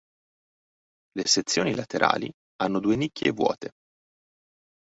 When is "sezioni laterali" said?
1.27-2.27